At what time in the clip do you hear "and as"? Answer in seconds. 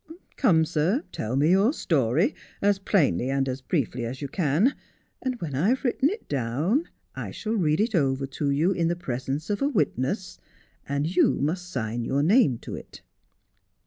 3.29-3.61